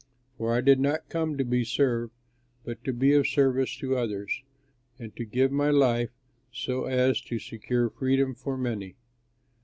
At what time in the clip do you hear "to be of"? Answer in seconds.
2.85-3.27